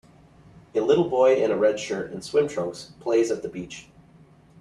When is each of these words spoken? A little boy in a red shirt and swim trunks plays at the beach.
A 0.73 0.79
little 0.79 1.07
boy 1.07 1.35
in 1.35 1.51
a 1.51 1.55
red 1.59 1.79
shirt 1.79 2.09
and 2.11 2.23
swim 2.23 2.47
trunks 2.47 2.91
plays 2.99 3.29
at 3.29 3.43
the 3.43 3.47
beach. 3.49 3.87